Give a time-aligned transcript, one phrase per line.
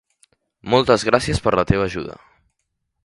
[0.73, 2.17] Moltes gràcies per la teva ajuda.